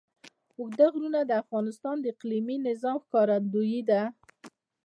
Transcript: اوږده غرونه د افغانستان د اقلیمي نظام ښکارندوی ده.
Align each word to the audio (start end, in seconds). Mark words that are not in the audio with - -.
اوږده 0.57 0.85
غرونه 0.93 1.19
د 1.25 1.31
افغانستان 1.43 1.95
د 1.99 2.05
اقلیمي 2.13 2.57
نظام 2.67 2.97
ښکارندوی 3.05 3.77
ده. 3.89 4.01